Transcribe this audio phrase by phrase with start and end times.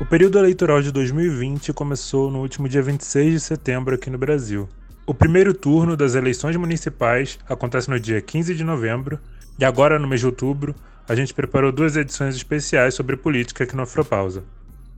[0.00, 4.68] O período eleitoral de 2020 começou no último dia 26 de setembro aqui no Brasil.
[5.04, 9.18] O primeiro turno das eleições municipais acontece no dia 15 de novembro
[9.58, 10.72] e agora, no mês de outubro,
[11.08, 14.44] a gente preparou duas edições especiais sobre política aqui no Afropausa.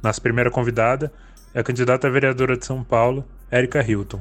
[0.02, 1.10] Nossa primeira convidada
[1.54, 4.20] é a candidata a vereadora de São Paulo, Érica Hilton.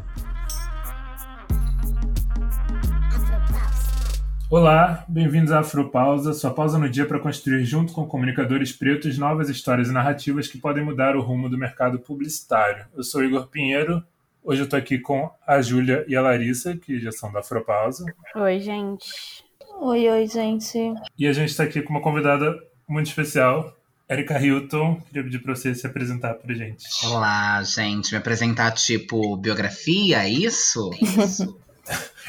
[4.52, 9.48] Olá, bem-vindos à Afropausa, sua pausa no dia para construir, junto com comunicadores pretos, novas
[9.48, 12.88] histórias e narrativas que podem mudar o rumo do mercado publicitário.
[12.98, 14.03] Eu sou Igor Pinheiro,
[14.44, 18.03] hoje eu estou aqui com a Júlia e a Larissa, que já são da Afropausa.
[18.35, 19.44] Oi, gente.
[19.81, 20.95] Oi, oi, gente.
[21.16, 23.77] E a gente está aqui com uma convidada muito especial,
[24.09, 26.88] Erika Hilton, queria pedir para você se apresentar para gente.
[27.05, 28.11] Olá, gente.
[28.13, 30.89] Me apresentar tipo biografia, é isso?
[31.00, 31.55] Isso.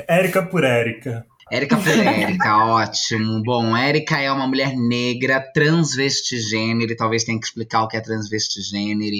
[0.06, 1.26] Érica por Érica.
[1.50, 3.42] Érica por Érica, ótimo.
[3.42, 9.16] Bom, Érica é uma mulher negra, transvestigênero, talvez tenha que explicar o que é transvestigênero.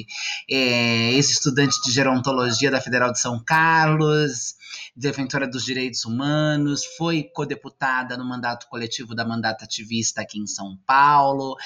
[0.49, 4.55] É ex-estudante de gerontologia da Federal de São Carlos,
[4.97, 10.77] defensora dos direitos humanos, foi codeputada no mandato coletivo da Mandata Ativista aqui em São
[10.87, 11.57] Paulo.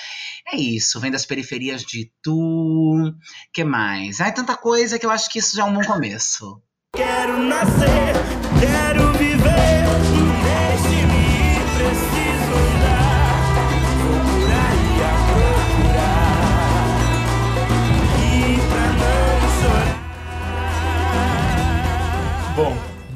[0.52, 3.14] É isso, vem das periferias de Itu.
[3.52, 4.20] que mais?
[4.20, 6.62] Ah, é tanta coisa que eu acho que isso já é um bom começo.
[6.94, 8.14] Quero nascer,
[8.60, 10.13] quero viver,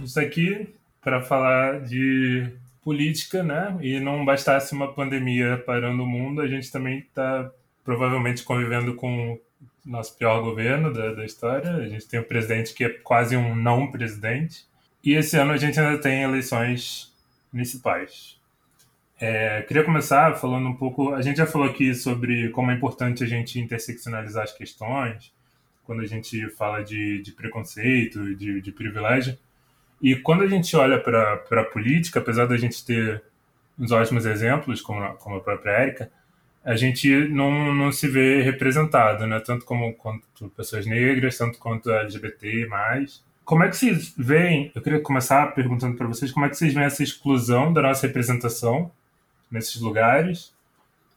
[0.08, 2.50] isso aqui para falar de
[2.82, 3.76] política, né?
[3.82, 7.50] E não bastasse uma pandemia parando o mundo, a gente também está
[7.84, 9.40] provavelmente convivendo com o
[9.84, 11.72] nosso pior governo da, da história.
[11.76, 14.66] A gente tem um presidente que é quase um não presidente.
[15.04, 17.14] E esse ano a gente ainda tem eleições
[17.52, 18.38] municipais.
[19.20, 21.12] É, queria começar falando um pouco.
[21.12, 25.32] A gente já falou aqui sobre como é importante a gente interseccionalizar as questões,
[25.84, 29.36] quando a gente fala de, de preconceito, de, de privilégio.
[30.00, 33.22] E quando a gente olha para a política, apesar da gente ter
[33.78, 36.10] uns ótimos exemplos, como, como a própria Érica,
[36.64, 39.40] a gente não, não se vê representado, né?
[39.40, 42.68] tanto como quanto pessoas negras, tanto quanto LGBT+.
[43.44, 46.74] Como é que vocês veem, eu queria começar perguntando para vocês, como é que vocês
[46.74, 48.90] veem essa exclusão da nossa representação
[49.50, 50.52] nesses lugares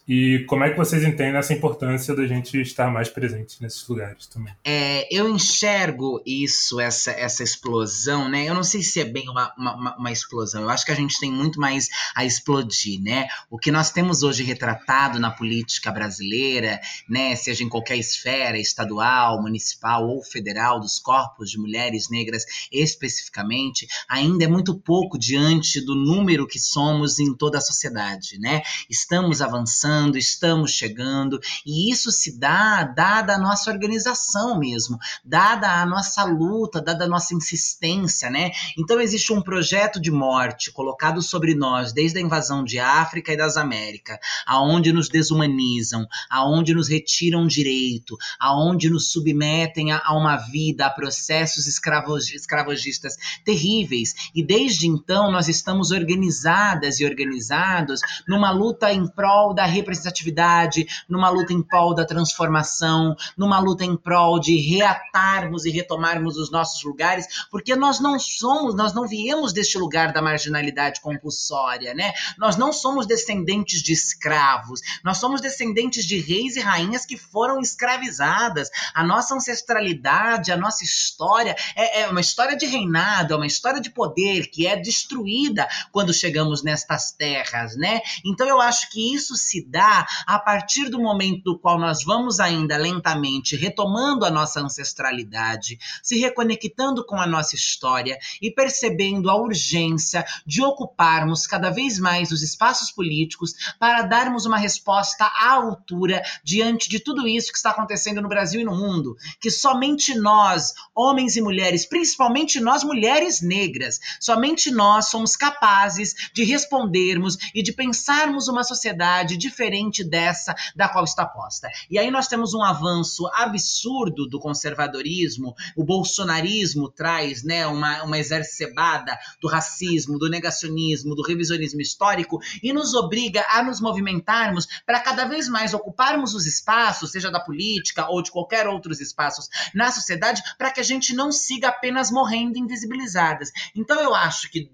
[0.07, 4.25] e como é que vocês entendem essa importância da gente estar mais presente nesses lugares
[4.25, 4.53] também?
[4.63, 8.45] É, eu enxergo isso, essa, essa explosão, né?
[8.45, 11.19] Eu não sei se é bem uma, uma, uma, explosão, eu acho que a gente
[11.19, 13.27] tem muito mais a explodir, né?
[13.49, 17.35] O que nós temos hoje retratado na política brasileira, né?
[17.35, 24.45] Seja em qualquer esfera, estadual, municipal ou federal, dos corpos de mulheres negras especificamente, ainda
[24.45, 28.61] é muito pouco diante do número que somos em toda a sociedade, né?
[28.89, 35.85] Estamos avançando estamos chegando, e isso se dá dada a nossa organização mesmo, dada a
[35.85, 38.51] nossa luta, dada a nossa insistência, né?
[38.77, 43.37] Então existe um projeto de morte colocado sobre nós desde a invasão de África e
[43.37, 50.37] das Américas, aonde nos desumanizam, aonde nos retiram direito, aonde nos submetem a, a uma
[50.37, 54.13] vida, a processos escravogistas terríveis.
[54.33, 61.29] E desde então nós estamos organizadas e organizados numa luta em prol da representatividade, numa
[61.29, 66.83] luta em prol da transformação, numa luta em prol de reatarmos e retomarmos os nossos
[66.83, 72.13] lugares, porque nós não somos, nós não viemos deste lugar da marginalidade compulsória, né?
[72.37, 77.59] Nós não somos descendentes de escravos, nós somos descendentes de reis e rainhas que foram
[77.59, 78.69] escravizadas.
[78.93, 83.81] A nossa ancestralidade, a nossa história é, é uma história de reinado, é uma história
[83.81, 88.01] de poder que é destruída quando chegamos nestas terras, né?
[88.25, 92.39] Então eu acho que isso se dá a partir do momento do qual nós vamos
[92.39, 99.35] ainda lentamente retomando a nossa ancestralidade, se reconectando com a nossa história e percebendo a
[99.35, 106.21] urgência de ocuparmos cada vez mais os espaços políticos para darmos uma resposta à altura
[106.43, 110.73] diante de tudo isso que está acontecendo no Brasil e no mundo, que somente nós,
[110.93, 117.71] homens e mulheres, principalmente nós mulheres negras, somente nós somos capazes de respondermos e de
[117.71, 121.69] pensarmos uma sociedade diferente diferente dessa da qual está posta.
[121.89, 128.17] E aí nós temos um avanço absurdo do conservadorismo, o bolsonarismo traz né, uma, uma
[128.17, 134.99] exacerbada do racismo, do negacionismo, do revisionismo histórico e nos obriga a nos movimentarmos para
[134.99, 139.91] cada vez mais ocuparmos os espaços, seja da política ou de qualquer outros espaços na
[139.91, 143.51] sociedade, para que a gente não siga apenas morrendo invisibilizadas.
[143.75, 144.71] Então eu acho que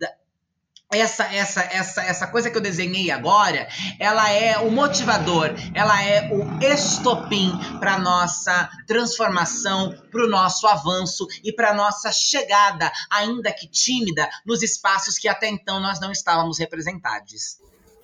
[0.92, 3.68] essa essa essa essa coisa que eu desenhei agora,
[4.00, 11.28] ela é o motivador, ela é o estopim para nossa transformação, para o nosso avanço
[11.44, 16.58] e para nossa chegada, ainda que tímida, nos espaços que até então nós não estávamos
[16.58, 17.60] representados.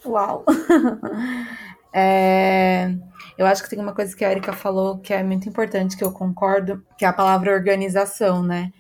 [0.06, 0.44] Uau.
[1.94, 2.94] é,
[3.38, 6.04] eu acho que tem uma coisa que a Erika falou que é muito importante, que
[6.04, 8.74] eu concordo, que é a palavra organização, né?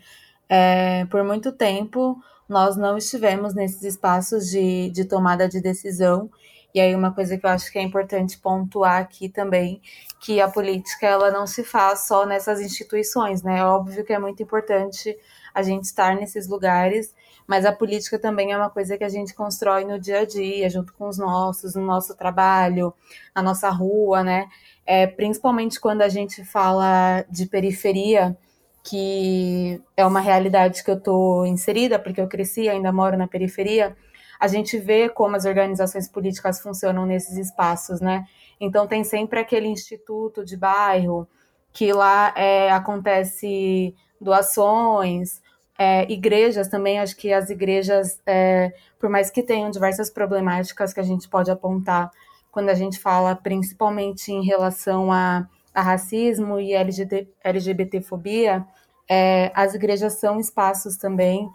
[0.49, 2.21] É, por muito tempo
[2.53, 6.29] nós não estivemos nesses espaços de, de tomada de decisão.
[6.73, 9.81] E aí uma coisa que eu acho que é importante pontuar aqui também,
[10.19, 13.59] que a política ela não se faz só nessas instituições, né?
[13.59, 15.17] É óbvio que é muito importante
[15.53, 17.13] a gente estar nesses lugares,
[17.47, 20.69] mas a política também é uma coisa que a gente constrói no dia a dia,
[20.69, 22.93] junto com os nossos, no nosso trabalho,
[23.35, 24.47] na nossa rua, né?
[24.85, 28.37] É, principalmente quando a gente fala de periferia,
[28.83, 33.95] que é uma realidade que eu estou inserida, porque eu cresci, ainda moro na periferia,
[34.39, 38.25] a gente vê como as organizações políticas funcionam nesses espaços, né?
[38.59, 41.27] Então tem sempre aquele instituto de bairro
[41.71, 45.41] que lá é, acontece doações,
[45.77, 50.99] é, igrejas também, acho que as igrejas, é, por mais que tenham diversas problemáticas que
[50.99, 52.11] a gente pode apontar
[52.51, 58.65] quando a gente fala principalmente em relação a a racismo e LGBT, LGBTfobia,
[59.09, 61.49] é, as igrejas são espaços também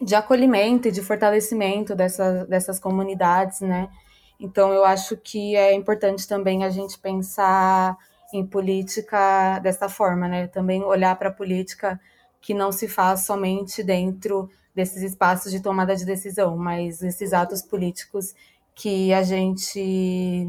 [0.00, 3.88] de acolhimento e de fortalecimento dessa, dessas comunidades, né?
[4.38, 7.96] Então, eu acho que é importante também a gente pensar
[8.32, 10.46] em política dessa forma, né?
[10.46, 12.00] Também olhar para a política
[12.40, 17.60] que não se faz somente dentro desses espaços de tomada de decisão, mas esses atos
[17.60, 18.34] políticos
[18.74, 20.48] que a gente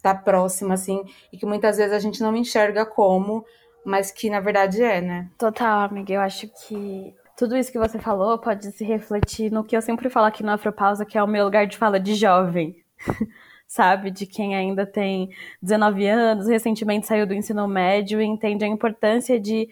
[0.00, 1.02] tá próximo, assim,
[1.32, 3.44] e que muitas vezes a gente não enxerga como,
[3.84, 5.28] mas que na verdade é, né?
[5.38, 6.12] Total, amiga.
[6.12, 10.10] Eu acho que tudo isso que você falou pode se refletir no que eu sempre
[10.10, 12.76] falo aqui no Afropausa, que é o meu lugar de fala de jovem.
[13.66, 14.10] Sabe?
[14.10, 15.30] De quem ainda tem
[15.62, 19.68] 19 anos, recentemente saiu do ensino médio e entende a importância de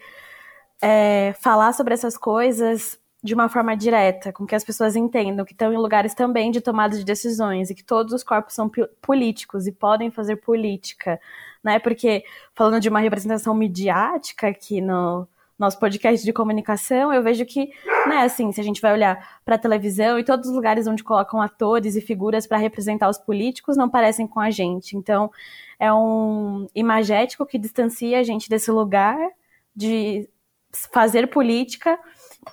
[0.81, 5.51] é, falar sobre essas coisas de uma forma direta, com que as pessoas entendam que
[5.51, 8.71] estão em lugares também de tomada de decisões e que todos os corpos são
[9.01, 11.19] políticos e podem fazer política,
[11.61, 11.79] né?
[11.79, 12.23] Porque
[12.55, 15.27] falando de uma representação midiática aqui no
[15.57, 17.69] nosso podcast de comunicação, eu vejo que,
[18.07, 21.03] né, assim, se a gente vai olhar para a televisão e todos os lugares onde
[21.03, 24.95] colocam atores e figuras para representar os políticos não parecem com a gente.
[24.95, 25.29] Então,
[25.77, 29.17] é um imagético que distancia a gente desse lugar
[29.75, 30.29] de
[30.71, 31.99] fazer política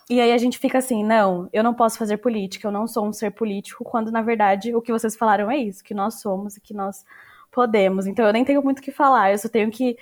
[0.08, 3.06] e aí a gente fica assim, não, eu não posso fazer política, eu não sou
[3.06, 6.56] um ser político, quando na verdade o que vocês falaram é isso, que nós somos
[6.56, 7.04] e que nós
[7.50, 8.06] podemos.
[8.06, 9.96] Então eu nem tenho muito o que falar, eu só tenho que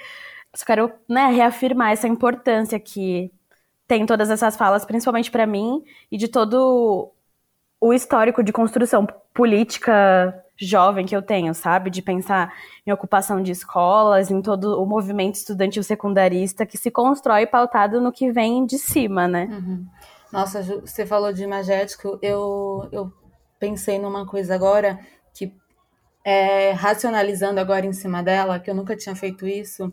[0.54, 3.31] só quero, né, reafirmar essa importância que
[3.86, 7.12] tem todas essas falas, principalmente para mim e de todo
[7.81, 11.91] o histórico de construção política jovem que eu tenho, sabe?
[11.91, 12.53] De pensar
[12.87, 18.12] em ocupação de escolas, em todo o movimento estudantil secundarista que se constrói pautado no
[18.12, 19.47] que vem de cima, né?
[19.51, 19.87] Uhum.
[20.33, 23.12] Nossa, você falou de imagético, eu, eu
[23.59, 24.99] pensei numa coisa agora
[25.33, 25.55] que,
[26.25, 29.93] é, racionalizando agora em cima dela, que eu nunca tinha feito isso,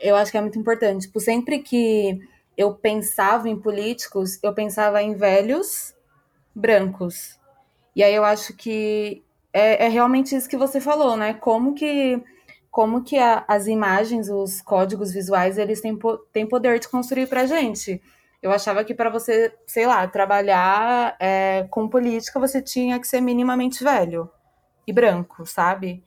[0.00, 1.06] eu acho que é muito importante.
[1.06, 2.20] Tipo, sempre que
[2.56, 5.94] eu pensava em políticos, eu pensava em velhos
[6.54, 7.38] brancos.
[7.96, 9.23] E aí eu acho que
[9.54, 11.34] é, é realmente isso que você falou, né?
[11.34, 12.20] Como que
[12.70, 15.96] como que a, as imagens, os códigos visuais, eles têm,
[16.32, 18.02] têm poder de construir para gente.
[18.42, 23.20] Eu achava que para você, sei lá, trabalhar é, com política, você tinha que ser
[23.20, 24.28] minimamente velho
[24.84, 26.02] e branco, sabe?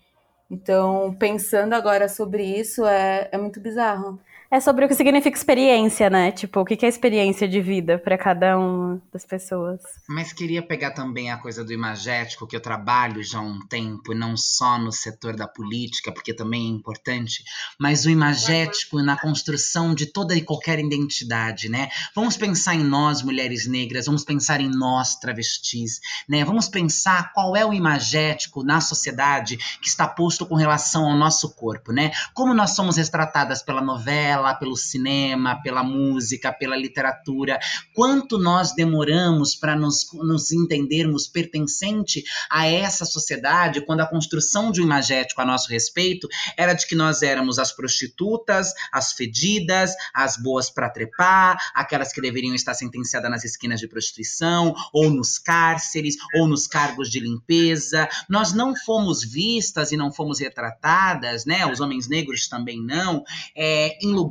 [0.51, 4.19] Então, pensando agora sobre isso, é, é muito bizarro
[4.49, 6.31] é sobre o que significa experiência, né?
[6.31, 9.81] Tipo, o que é experiência de vida para cada uma das pessoas.
[10.07, 14.13] Mas queria pegar também a coisa do imagético, que eu trabalho já há um tempo,
[14.13, 17.43] e não só no setor da política, porque também é importante,
[17.77, 21.89] mas o imagético na construção de toda e qualquer identidade, né?
[22.15, 26.45] Vamos pensar em nós, mulheres negras, vamos pensar em nós, travestis, né?
[26.45, 31.53] Vamos pensar qual é o imagético na sociedade que está posto com relação ao nosso
[31.53, 32.11] corpo, né?
[32.33, 37.59] Como nós somos retratadas pela novela, lá pelo cinema, pela música, pela literatura,
[37.93, 44.81] quanto nós demoramos para nos, nos entendermos pertencente a essa sociedade, quando a construção de
[44.81, 50.37] um imagético a nosso respeito era de que nós éramos as prostitutas, as fedidas, as
[50.37, 56.15] boas para trepar, aquelas que deveriam estar sentenciadas nas esquinas de prostituição, ou nos cárceres,
[56.35, 58.07] ou nos cargos de limpeza.
[58.29, 63.23] Nós não fomos vistas e não fomos retratadas, né, os homens negros também não,
[63.55, 64.26] é, em lugares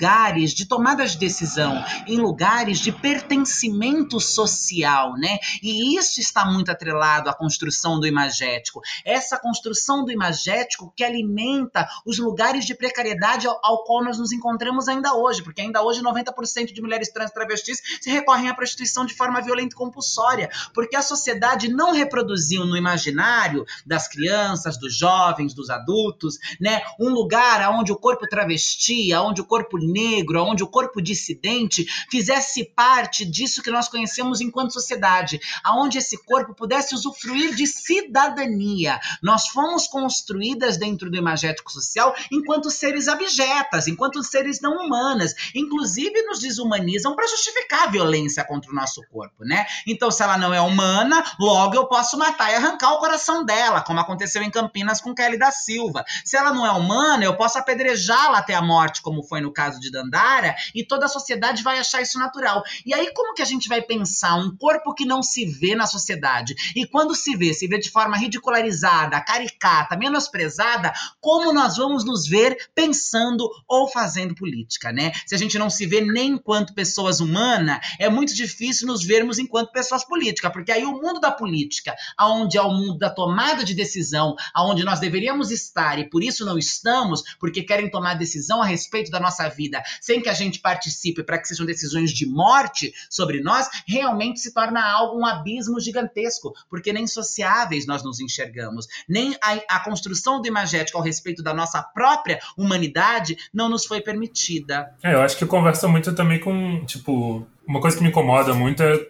[0.55, 5.39] de tomada de decisão, em lugares de pertencimento social, né?
[5.63, 8.81] E isso está muito atrelado à construção do imagético.
[9.05, 14.33] Essa construção do imagético que alimenta os lugares de precariedade ao, ao qual nós nos
[14.33, 19.05] encontramos ainda hoje, porque ainda hoje 90% de mulheres trans travestis se recorrem à prostituição
[19.05, 24.97] de forma violenta e compulsória, porque a sociedade não reproduziu no imaginário das crianças, dos
[24.97, 30.63] jovens, dos adultos, né, um lugar onde o corpo travesti, onde o corpo negro, onde
[30.63, 36.95] o corpo dissidente fizesse parte disso que nós conhecemos enquanto sociedade, aonde esse corpo pudesse
[36.95, 38.99] usufruir de cidadania.
[39.23, 46.23] Nós fomos construídas dentro do imagético social enquanto seres abjetas, enquanto seres não humanas, inclusive
[46.23, 49.67] nos desumanizam para justificar a violência contra o nosso corpo, né?
[49.87, 53.83] Então, se ela não é humana, logo eu posso matar e arrancar o coração dela,
[53.83, 56.05] como aconteceu em Campinas com Kelly da Silva.
[56.25, 59.76] Se ela não é humana, eu posso apedrejá-la até a morte, como foi no caso
[59.81, 62.63] de Dandara, e toda a sociedade vai achar isso natural.
[62.85, 65.87] E aí, como que a gente vai pensar um corpo que não se vê na
[65.87, 66.55] sociedade?
[66.75, 72.27] E quando se vê, se vê de forma ridicularizada, caricata, menosprezada, como nós vamos nos
[72.27, 75.13] ver pensando ou fazendo política, né?
[75.27, 79.39] Se a gente não se vê nem enquanto pessoas humanas, é muito difícil nos vermos
[79.39, 83.65] enquanto pessoas políticas, porque aí o mundo da política, aonde é o mundo da tomada
[83.65, 88.63] de decisão, aonde nós deveríamos estar e por isso não estamos, porque querem tomar decisão
[88.63, 89.66] a respeito da nossa vida,
[90.01, 94.53] sem que a gente participe para que sejam decisões de morte sobre nós, realmente se
[94.53, 100.41] torna algo um abismo gigantesco, porque nem sociáveis nós nos enxergamos, nem a, a construção
[100.41, 104.93] do imagético ao respeito da nossa própria humanidade não nos foi permitida.
[105.03, 108.83] É, eu acho que conversa muito também com, tipo, uma coisa que me incomoda muito
[108.83, 109.09] é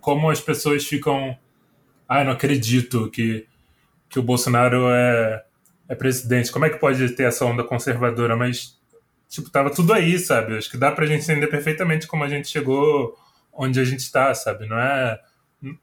[0.00, 1.36] como as pessoas ficam.
[2.08, 3.46] Ah, não acredito que,
[4.08, 5.44] que o Bolsonaro é,
[5.88, 6.50] é presidente.
[6.50, 8.34] Como é que pode ter essa onda conservadora?
[8.34, 8.79] Mas,
[9.30, 10.58] tipo, tava tudo aí, sabe?
[10.58, 13.16] Acho que dá pra gente entender perfeitamente como a gente chegou
[13.52, 14.66] onde a gente está, sabe?
[14.66, 15.20] Não é,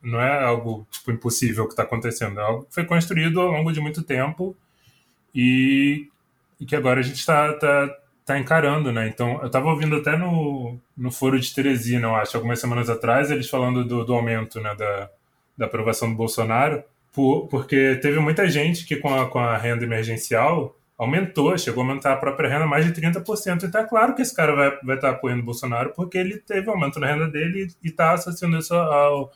[0.04, 2.39] não é algo, tipo, impossível que está acontecendo.
[2.39, 4.56] É algo que foi construído ao longo de muito tempo
[5.34, 6.10] e,
[6.60, 7.89] e que agora a gente está tá,
[8.25, 9.08] tá encarando, né?
[9.08, 13.32] Então, eu estava ouvindo até no, no Foro de Teresina, eu acho, algumas semanas atrás,
[13.32, 15.10] eles falando do, do aumento né, da,
[15.58, 19.86] da aprovação do Bolsonaro, por, porque teve muita gente que com a, com a renda
[19.86, 23.63] emergencial aumentou, chegou a aumentar a própria renda mais de 30%.
[23.63, 26.70] Então é claro que esse cara vai, vai estar apoiando o Bolsonaro porque ele teve
[26.70, 29.32] aumento na renda dele e está associando isso ao,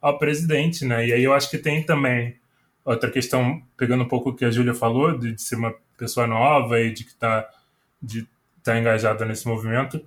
[0.00, 1.06] ao presidente, né?
[1.06, 2.36] E aí eu acho que tem também
[2.84, 6.26] outra questão, pegando um pouco o que a Júlia falou, de, de ser uma pessoa
[6.26, 7.48] nova e de que está
[8.02, 8.26] estar
[8.62, 10.00] tá engajada nesse movimento,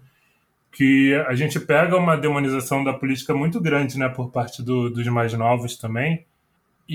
[0.71, 5.05] que a gente pega uma demonização da política muito grande, né, por parte do, dos
[5.07, 6.25] mais novos também,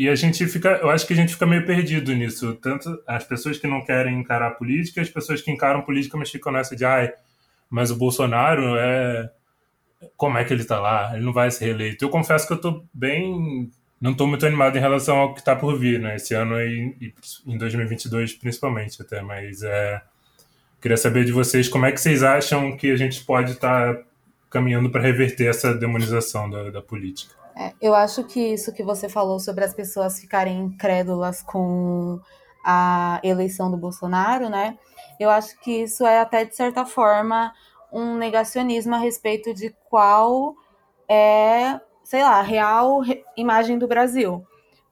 [0.03, 3.25] e a gente fica, eu acho que a gente fica meio perdido nisso, tanto as
[3.25, 6.77] pessoas que não querem encarar a política, as pessoas que encaram política, mas ficam nessa
[6.77, 7.13] de, ai,
[7.71, 9.31] mas o Bolsonaro é
[10.17, 11.11] como é que ele está lá?
[11.15, 12.05] Ele não vai ser reeleito.
[12.05, 15.57] Eu confesso que eu estou bem não estou muito animado em relação ao que está
[15.57, 16.15] por vir, né?
[16.15, 17.13] Esse ano e
[17.45, 20.01] em 2022 principalmente até, mas é
[20.81, 24.03] Queria saber de vocês como é que vocês acham que a gente pode estar tá
[24.49, 27.35] caminhando para reverter essa demonização da, da política.
[27.59, 32.21] É, eu acho que isso que você falou sobre as pessoas ficarem incrédulas com
[32.65, 34.79] a eleição do Bolsonaro, né?
[35.19, 37.53] Eu acho que isso é até de certa forma
[37.93, 40.55] um negacionismo a respeito de qual
[41.09, 43.01] é, sei lá, a real
[43.37, 44.47] imagem do Brasil.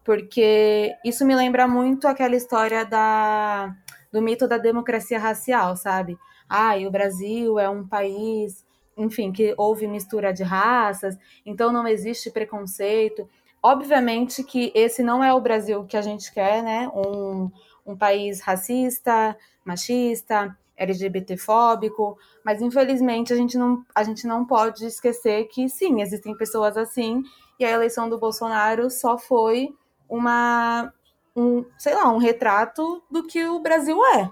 [0.05, 3.73] Porque isso me lembra muito aquela história da
[4.13, 6.17] do mito da democracia racial, sabe?
[6.49, 8.66] Ah, e o Brasil é um país,
[8.97, 13.29] enfim, que houve mistura de raças, então não existe preconceito.
[13.63, 16.89] Obviamente que esse não é o Brasil que a gente quer, né?
[16.95, 17.51] Um,
[17.85, 25.49] um país racista, machista, LGBTfóbico, mas infelizmente a gente, não, a gente não pode esquecer
[25.49, 27.23] que sim, existem pessoas assim,
[27.59, 29.75] e a eleição do Bolsonaro só foi
[30.09, 30.93] uma
[31.35, 34.31] um, sei lá, um retrato do que o Brasil é.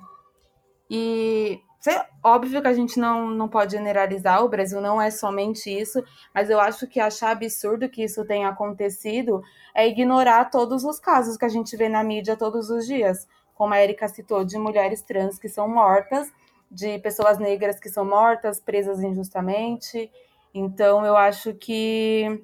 [0.88, 5.68] E sei, óbvio que a gente não, não pode generalizar, o Brasil não é somente
[5.68, 6.02] isso,
[6.34, 9.42] mas eu acho que achar absurdo que isso tenha acontecido
[9.74, 13.74] é ignorar todos os casos que a gente vê na mídia todos os dias, como
[13.74, 16.32] a Erika citou, de mulheres trans que são mortas,
[16.70, 20.10] de pessoas negras que são mortas, presas injustamente.
[20.54, 22.42] Então eu acho que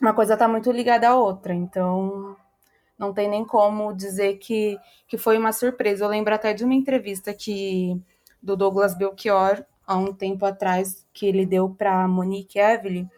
[0.00, 1.52] uma coisa está muito ligada à outra.
[1.52, 2.36] Então
[2.96, 6.04] não tem nem como dizer que, que foi uma surpresa.
[6.04, 8.00] Eu lembro até de uma entrevista que
[8.42, 13.08] do Douglas Belchior, há um tempo atrás, que ele deu para Monique Evelyn,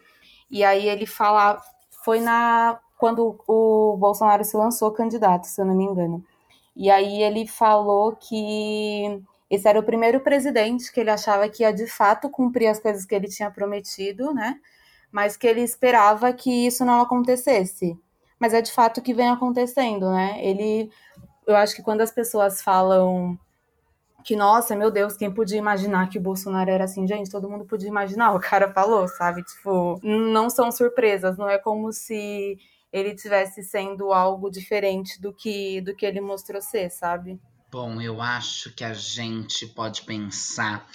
[0.49, 1.61] e aí ele fala,
[2.03, 6.23] foi na quando o Bolsonaro se lançou candidato, se eu não me engano.
[6.75, 11.73] E aí ele falou que esse era o primeiro presidente que ele achava que ia
[11.73, 14.59] de fato cumprir as coisas que ele tinha prometido, né?
[15.11, 17.99] Mas que ele esperava que isso não acontecesse.
[18.39, 20.39] Mas é de fato que vem acontecendo, né?
[20.39, 20.91] Ele,
[21.47, 23.37] eu acho que quando as pessoas falam
[24.21, 27.07] que, nossa, meu Deus, quem podia imaginar que o Bolsonaro era assim?
[27.07, 29.43] Gente, todo mundo podia imaginar, o cara falou, sabe?
[29.43, 32.57] Tipo, não são surpresas, não é como se
[32.91, 37.39] ele tivesse sendo algo diferente do que do que ele mostrou ser, sabe?
[37.71, 40.85] Bom, eu acho que a gente pode pensar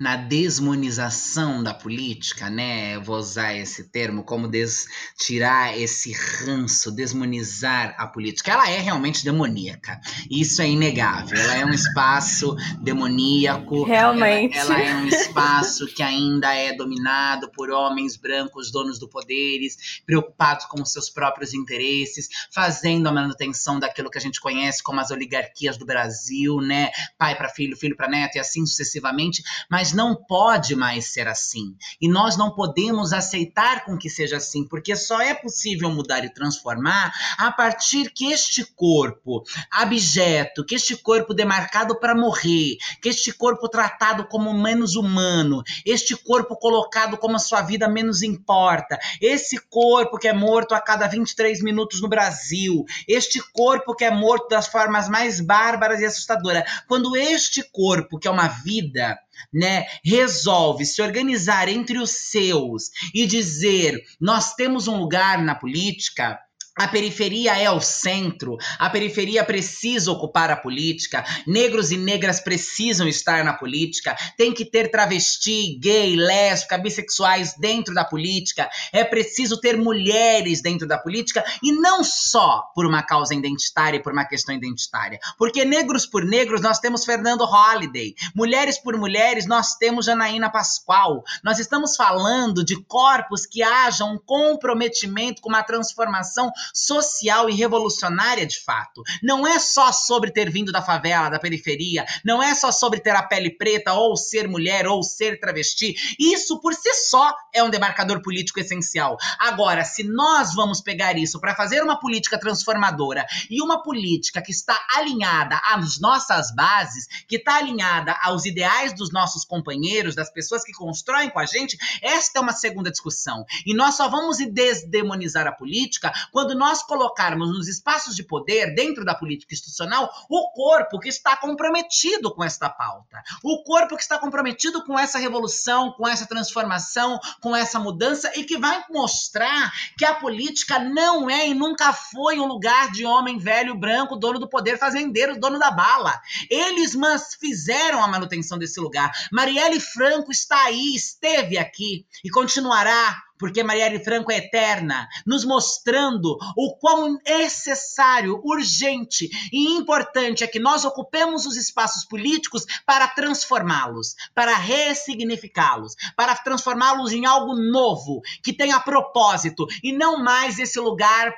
[0.00, 2.96] na desmonização da política, né?
[2.96, 4.86] Eu vou usar esse termo como des
[5.16, 8.50] tirar esse ranço, desmonizar a política.
[8.50, 10.00] Ela é realmente demoníaca.
[10.28, 11.38] Isso é inegável.
[11.38, 13.84] Ela é um espaço demoníaco.
[13.84, 14.58] Realmente.
[14.58, 20.02] Ela, ela é um espaço que ainda é dominado por homens brancos, donos do poderes,
[20.04, 25.00] preocupados com os seus próprios interesses, fazendo a manutenção daquilo que a gente conhece como
[25.00, 26.23] as oligarquias do Brasil,
[26.60, 26.90] né?
[27.18, 29.42] Pai para filho, filho para neto e assim sucessivamente.
[29.70, 31.76] Mas não pode mais ser assim.
[32.00, 36.32] E nós não podemos aceitar com que seja assim, porque só é possível mudar e
[36.32, 43.32] transformar a partir que este corpo abjeto, que este corpo demarcado para morrer, que este
[43.32, 49.58] corpo tratado como menos humano, este corpo colocado como a sua vida menos importa, esse
[49.68, 54.48] corpo que é morto a cada 23 minutos no Brasil, este corpo que é morto
[54.48, 59.18] das formas mais bárbaras e assustadoras, quando este corpo, que é uma vida,
[59.52, 66.38] né, resolve se organizar entre os seus e dizer: nós temos um lugar na política
[66.76, 73.06] a periferia é o centro, a periferia precisa ocupar a política, negros e negras precisam
[73.06, 79.60] estar na política, tem que ter travesti, gay, lésbica, bissexuais dentro da política, é preciso
[79.60, 84.24] ter mulheres dentro da política e não só por uma causa identitária e por uma
[84.24, 90.06] questão identitária, porque negros por negros nós temos Fernando Holliday, mulheres por mulheres nós temos
[90.06, 97.48] Janaína Pascoal, nós estamos falando de corpos que hajam um comprometimento com uma transformação social
[97.48, 99.02] e revolucionária de fato.
[99.22, 103.14] Não é só sobre ter vindo da favela, da periferia, não é só sobre ter
[103.14, 105.94] a pele preta ou ser mulher ou ser travesti.
[106.18, 109.16] Isso por si só é um demarcador político essencial.
[109.38, 114.52] Agora, se nós vamos pegar isso para fazer uma política transformadora e uma política que
[114.52, 120.64] está alinhada às nossas bases, que está alinhada aos ideais dos nossos companheiros, das pessoas
[120.64, 123.44] que constroem com a gente, esta é uma segunda discussão.
[123.66, 128.74] E nós só vamos desdemonizar a política quando quando nós colocarmos nos espaços de poder,
[128.74, 134.02] dentro da política institucional, o corpo que está comprometido com esta pauta, o corpo que
[134.02, 139.72] está comprometido com essa revolução, com essa transformação, com essa mudança e que vai mostrar
[139.98, 144.38] que a política não é e nunca foi um lugar de homem velho, branco, dono
[144.38, 146.20] do poder, fazendeiro, dono da bala.
[146.48, 146.94] Eles
[147.40, 149.10] fizeram a manutenção desse lugar.
[149.32, 156.38] Marielle Franco está aí, esteve aqui e continuará porque Marielle Franco é eterna, nos mostrando
[156.56, 164.14] o quão necessário, urgente e importante é que nós ocupemos os espaços políticos para transformá-los,
[164.34, 171.34] para ressignificá-los, para transformá-los em algo novo, que tenha propósito e não mais esse lugar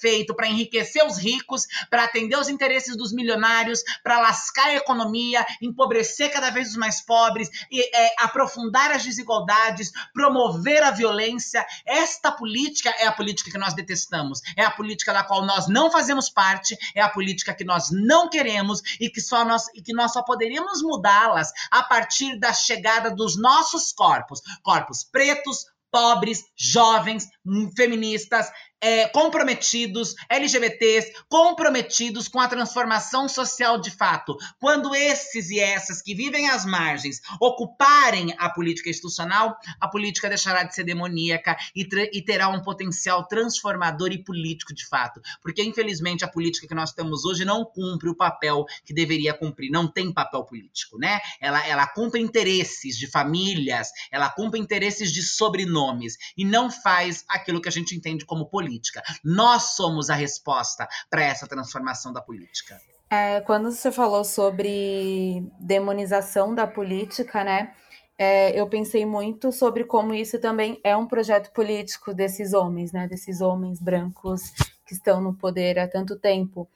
[0.00, 5.44] feito para enriquecer os ricos, para atender os interesses dos milionários, para lascar a economia,
[5.60, 11.66] empobrecer cada vez os mais pobres, e, é, aprofundar as desigualdades, promover a violência violência.
[11.86, 15.90] Esta política é a política que nós detestamos, é a política da qual nós não
[15.90, 19.92] fazemos parte, é a política que nós não queremos e que, só nós, e que
[19.92, 24.40] nós só poderíamos mudá-las a partir da chegada dos nossos corpos.
[24.62, 27.26] Corpos pretos, pobres, jovens,
[27.74, 28.50] feministas,
[28.80, 34.36] é, comprometidos, LGBTs, comprometidos com a transformação social de fato.
[34.60, 40.62] Quando esses e essas que vivem às margens ocuparem a política institucional, a política deixará
[40.62, 45.20] de ser demoníaca e, e terá um potencial transformador e político de fato.
[45.42, 49.70] Porque, infelizmente, a política que nós temos hoje não cumpre o papel que deveria cumprir,
[49.70, 51.18] não tem papel político, né?
[51.40, 57.60] Ela, ela cumpre interesses de famílias, ela cumpre interesses de sobrenomes e não faz aquilo
[57.60, 59.02] que a gente entende como política política.
[59.24, 62.78] Nós somos a resposta para essa transformação da política.
[63.10, 67.72] É, quando você falou sobre demonização da política, né?
[68.18, 73.08] É, eu pensei muito sobre como isso também é um projeto político desses homens, né?
[73.08, 74.50] Desses homens brancos
[74.84, 76.68] que estão no poder há tanto tempo.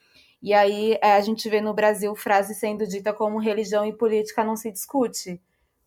[0.42, 4.42] E aí é, a gente vê no Brasil frase sendo dita como religião e política
[4.42, 5.40] não se discute.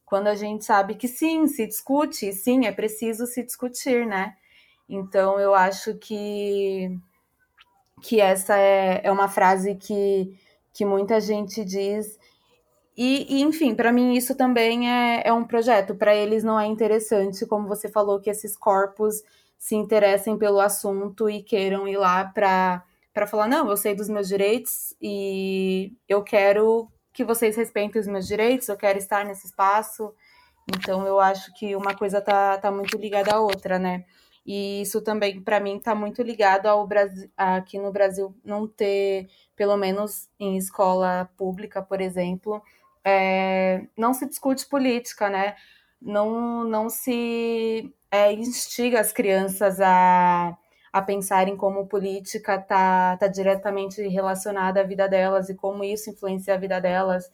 [0.05, 4.35] Quando a gente sabe que sim, se discute, sim, é preciso se discutir, né?
[4.87, 6.97] Então eu acho que,
[8.01, 10.37] que essa é, é uma frase que,
[10.73, 12.19] que muita gente diz.
[12.97, 15.95] E, e enfim, para mim isso também é, é um projeto.
[15.95, 19.21] Para eles não é interessante, como você falou, que esses corpos
[19.57, 22.83] se interessem pelo assunto e queiram ir lá para
[23.27, 28.27] falar não, eu sei dos meus direitos e eu quero que vocês respeitem os meus
[28.27, 30.13] direitos, eu quero estar nesse espaço.
[30.67, 34.05] Então eu acho que uma coisa tá, tá muito ligada à outra, né?
[34.45, 39.27] E isso também, para mim, está muito ligado ao Brasil, aqui no Brasil não ter,
[39.55, 42.61] pelo menos em escola pública, por exemplo,
[43.03, 45.55] é, não se discute política, né?
[46.01, 50.55] Não, não se é, instiga as crianças a,
[50.93, 56.53] a pensarem como política está tá diretamente relacionada à vida delas e como isso influencia
[56.53, 57.29] a vida delas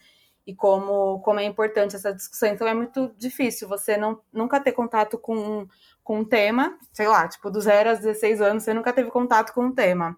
[0.46, 2.50] e como, como é importante essa discussão.
[2.50, 5.68] Então é muito difícil você não, nunca ter contato com,
[6.04, 9.54] com um tema, sei lá, tipo, dos 0 aos 16 anos, você nunca teve contato
[9.54, 10.18] com um tema.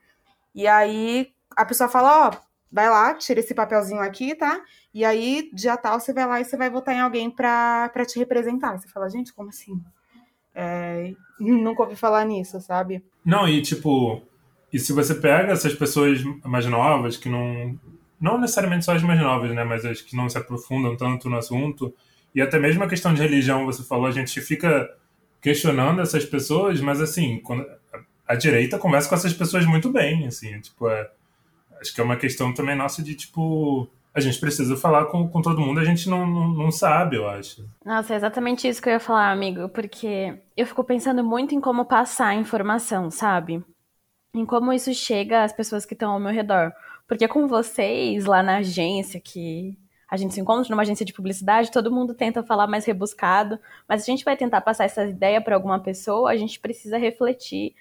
[0.55, 4.61] E aí a pessoa fala, ó, oh, vai lá, tira esse papelzinho aqui, tá?
[4.93, 8.17] E aí, dia tal, você vai lá e você vai votar em alguém para te
[8.17, 8.77] representar.
[8.77, 9.79] Você fala, gente, como assim?
[10.55, 13.03] É, nunca ouvi falar nisso, sabe?
[13.25, 14.21] Não, e tipo,
[14.71, 17.79] e se você pega essas pessoas mais novas que não
[18.23, 21.35] não necessariamente só as mais novas, né, mas as que não se aprofundam tanto no
[21.35, 21.93] assunto,
[22.33, 24.89] e até mesmo a questão de religião, você falou, a gente fica
[25.41, 27.65] questionando essas pessoas, mas assim, quando
[28.25, 31.11] a direita conversa com essas pessoas muito bem, assim, tipo, é,
[31.81, 35.41] acho que é uma questão também nossa de, tipo, a gente precisa falar com, com
[35.41, 37.67] todo mundo, a gente não, não, não, sabe, eu acho.
[37.83, 41.59] Nossa, é exatamente isso que eu ia falar, amigo, porque eu fico pensando muito em
[41.59, 43.61] como passar a informação, sabe?
[44.33, 46.71] Em como isso chega às pessoas que estão ao meu redor.
[47.07, 49.77] Porque com vocês, lá na agência, que
[50.09, 54.03] a gente se encontra numa agência de publicidade, todo mundo tenta falar mais rebuscado, mas
[54.03, 57.73] a gente vai tentar passar essa ideia para alguma pessoa, a gente precisa refletir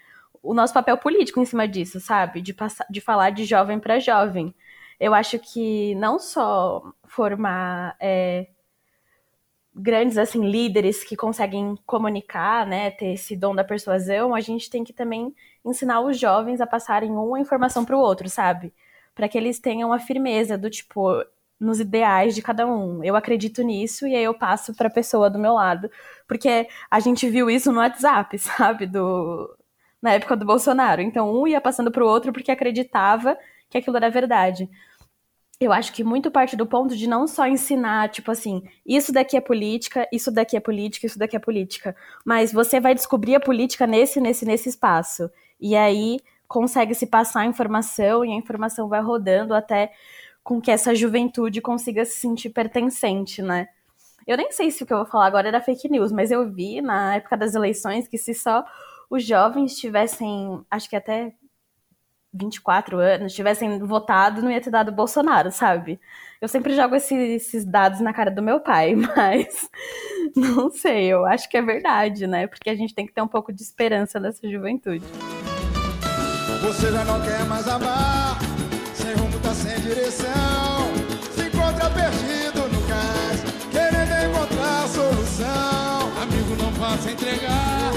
[0.42, 2.40] o nosso papel político em cima disso, sabe?
[2.40, 4.54] De, passar, de falar de jovem para jovem.
[4.98, 8.48] Eu acho que não só formar é,
[9.74, 14.84] grandes assim líderes que conseguem comunicar, né, ter esse dom da persuasão, a gente tem
[14.84, 18.72] que também ensinar os jovens a passarem uma informação para o outro, sabe?
[19.14, 21.24] Para que eles tenham a firmeza do tipo
[21.62, 23.02] nos ideais de cada um.
[23.04, 25.90] Eu acredito nisso e aí eu passo para a pessoa do meu lado,
[26.26, 29.56] porque a gente viu isso no WhatsApp, sabe, do
[30.00, 31.00] na época do Bolsonaro.
[31.00, 33.38] Então um ia passando para o outro porque acreditava
[33.70, 34.68] que aquilo era verdade.
[35.60, 39.36] Eu acho que muito parte do ponto de não só ensinar, tipo assim, isso daqui
[39.36, 41.94] é política, isso daqui é política, isso daqui é política,
[42.24, 45.30] mas você vai descobrir a política nesse, nesse, nesse espaço.
[45.60, 46.18] E aí
[46.52, 49.90] consegue se passar a informação e a informação vai rodando até
[50.44, 53.68] com que essa juventude consiga se sentir pertencente, né?
[54.26, 56.52] Eu nem sei se o que eu vou falar agora era fake news, mas eu
[56.52, 58.64] vi na época das eleições que se só
[59.08, 61.32] os jovens tivessem, acho que até
[62.34, 65.98] 24 anos, tivessem votado, não ia ter dado Bolsonaro, sabe?
[66.40, 69.70] Eu sempre jogo esse, esses dados na cara do meu pai, mas
[70.36, 72.46] não sei, eu acho que é verdade, né?
[72.46, 75.04] Porque a gente tem que ter um pouco de esperança nessa juventude.
[76.62, 78.38] Você já não quer mais amar,
[78.94, 80.92] sem rumo tá sem direção.
[81.34, 86.12] Se encontra perdido no cais, querendo encontrar solução.
[86.22, 87.92] Amigo, não faça entregar,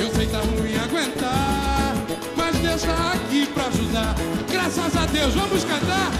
[0.00, 1.94] eu sei tá ruim aguentar,
[2.36, 4.14] mas deixa aqui pra ajudar.
[4.50, 6.12] Graças a Deus, vamos cantar.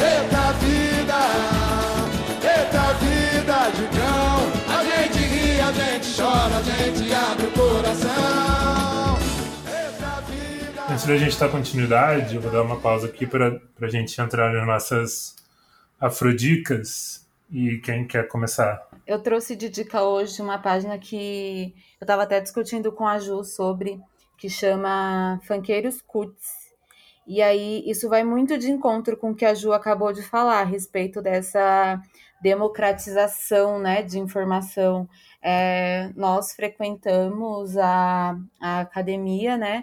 [0.00, 1.20] Eita vida,
[2.42, 4.34] eita vida de cão.
[4.74, 9.13] A gente ri, a gente chora, a gente abre o coração.
[10.94, 14.52] Antes da gente dar continuidade, eu vou dar uma pausa aqui para a gente entrar
[14.52, 15.34] nas nossas
[16.00, 17.26] afrodicas.
[17.50, 18.80] E quem quer começar?
[19.04, 23.42] Eu trouxe de dica hoje uma página que eu estava até discutindo com a Ju
[23.42, 24.00] sobre,
[24.38, 26.52] que chama Fanqueiros Cuts.
[27.26, 30.60] E aí isso vai muito de encontro com o que a Ju acabou de falar
[30.60, 32.00] a respeito dessa
[32.40, 35.08] democratização né, de informação.
[35.42, 39.82] É, nós frequentamos a, a academia, né?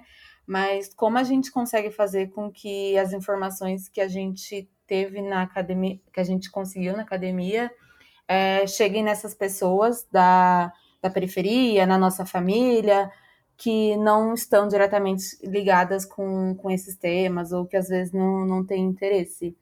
[0.51, 5.43] Mas como a gente consegue fazer com que as informações que a gente teve na
[5.43, 7.71] academia, que a gente conseguiu na academia,
[8.27, 10.69] é, cheguem nessas pessoas da,
[11.01, 13.09] da periferia, na nossa família,
[13.55, 18.65] que não estão diretamente ligadas com, com esses temas ou que às vezes não, não
[18.65, 19.55] têm interesse.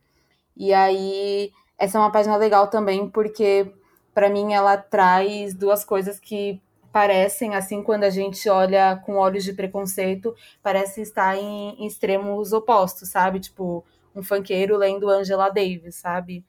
[0.58, 3.71] E aí, essa é uma página legal também, porque
[4.12, 6.60] para mim ela traz duas coisas que
[6.91, 12.54] parecem, assim, quando a gente olha com olhos de preconceito, parece estar em, em extremos
[12.54, 13.39] opostos, sabe?
[13.39, 16.45] Tipo, um funkeiro lendo Angela Davis, sabe?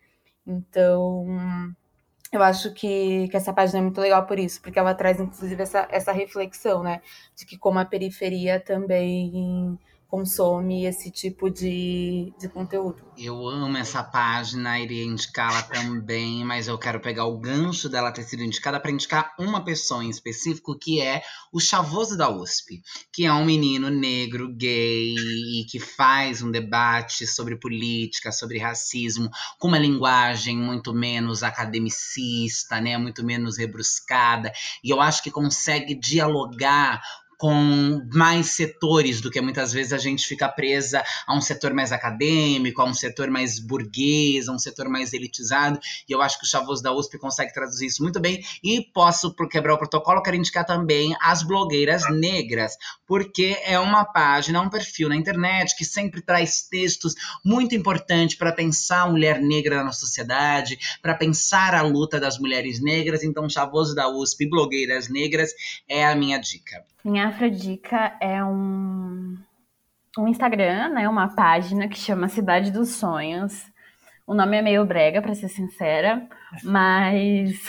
[0.46, 1.26] Então,
[2.32, 5.62] eu acho que, que essa página é muito legal por isso, porque ela traz, inclusive,
[5.62, 7.00] essa, essa reflexão, né?
[7.36, 9.78] De que como a periferia também
[10.10, 13.04] consome esse tipo de, de conteúdo.
[13.16, 18.24] Eu amo essa página, iria indicá-la também, mas eu quero pegar o gancho dela ter
[18.24, 23.24] sido indicada para indicar uma pessoa em específico, que é o Chavoso da USP, que
[23.24, 29.68] é um menino negro, gay, e que faz um debate sobre política, sobre racismo, com
[29.68, 34.50] uma linguagem muito menos academicista, né, muito menos rebruscada,
[34.82, 37.00] e eu acho que consegue dialogar
[37.40, 41.90] com mais setores do que muitas vezes a gente fica presa a um setor mais
[41.90, 45.80] acadêmico, a um setor mais burguês, a um setor mais elitizado.
[46.06, 48.44] E eu acho que o Chavoso da USP consegue traduzir isso muito bem.
[48.62, 52.74] E posso, por quebrar o protocolo, quero indicar também as blogueiras negras,
[53.06, 58.52] porque é uma página, um perfil na internet que sempre traz textos muito importantes para
[58.52, 63.24] pensar a mulher negra na sociedade, para pensar a luta das mulheres negras.
[63.24, 65.52] Então, Chavoso da USP, blogueiras negras,
[65.88, 66.84] é a minha dica.
[67.02, 69.36] Minha Afrodica é um,
[70.18, 71.08] um Instagram, né?
[71.08, 73.70] Uma página que chama Cidade dos Sonhos.
[74.26, 76.28] O nome é meio brega, para ser sincera,
[76.64, 77.68] mas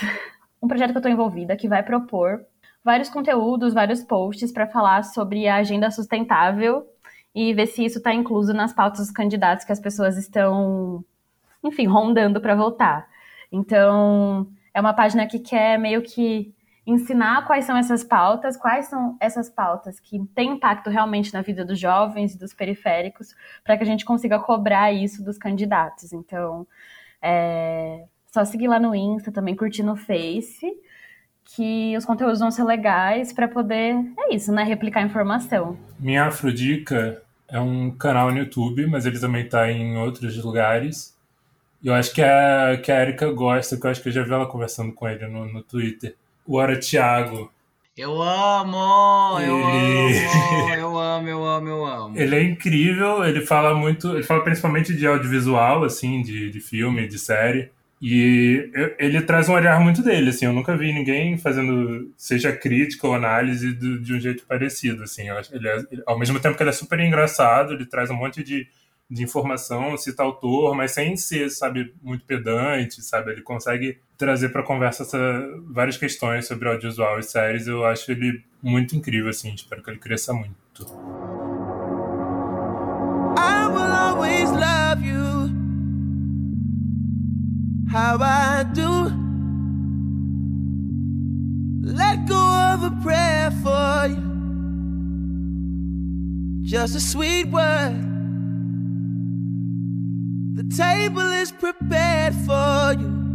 [0.62, 2.44] um projeto que eu estou envolvida que vai propor
[2.84, 6.88] vários conteúdos, vários posts para falar sobre a agenda sustentável
[7.34, 11.06] e ver se isso está incluso nas pautas dos candidatos que as pessoas estão,
[11.64, 13.08] enfim, rondando para votar.
[13.52, 16.54] Então, é uma página que quer meio que
[16.86, 21.64] ensinar quais são essas pautas, quais são essas pautas que têm impacto realmente na vida
[21.64, 26.12] dos jovens e dos periféricos, para que a gente consiga cobrar isso dos candidatos.
[26.12, 26.66] Então,
[27.22, 30.72] é só seguir lá no Insta, também curtir no Face,
[31.44, 35.78] que os conteúdos vão ser legais para poder, é isso, né, replicar informação.
[36.00, 41.14] Minha Afrodica é um canal no YouTube, mas ele também está em outros lugares.
[41.84, 44.24] E eu acho que a, que a Erika gosta, que eu acho que eu já
[44.24, 46.16] vi ela conversando com ele no, no Twitter
[46.46, 47.52] o Hora Thiago.
[47.98, 50.18] Eu amo, eu ele...
[50.18, 52.18] amo, eu amo, eu amo, eu amo.
[52.18, 57.08] Ele é incrível, ele fala muito, ele fala principalmente de audiovisual, assim, de, de filme,
[57.08, 57.70] de série.
[58.02, 63.06] E ele traz um olhar muito dele, assim, eu nunca vi ninguém fazendo, seja crítica
[63.06, 65.28] ou análise de, de um jeito parecido, assim.
[65.52, 68.68] Ele é, ao mesmo tempo que ele é super engraçado, ele traz um monte de
[69.12, 73.32] de informação, cita autor, mas sem ser, sabe, muito pedante, sabe?
[73.32, 75.18] Ele consegue trazer para conversa essa,
[75.68, 77.66] várias questões sobre audiovisual e séries.
[77.66, 79.52] Eu acho ele muito incrível, assim.
[79.56, 80.86] Espero que ele cresça muito.
[83.36, 85.50] I will always love you
[87.92, 89.12] how I do.
[91.84, 94.22] Let go of a prayer for you.
[96.62, 97.96] Just a sweet word.
[100.54, 103.31] The table is prepared for you.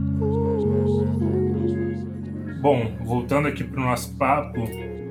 [2.66, 4.59] Bom, voltando aqui para o nosso papo,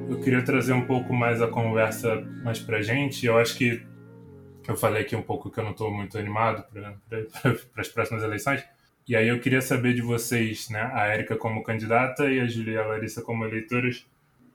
[0.09, 3.25] eu queria trazer um pouco mais a conversa mais para gente.
[3.25, 3.81] Eu acho que
[4.67, 6.97] eu falei aqui um pouco que eu não estou muito animado para
[7.77, 8.61] as próximas eleições.
[9.07, 12.73] E aí eu queria saber de vocês, né, a Érica como candidata e a Julia
[12.73, 14.05] e a Larissa como eleitoras,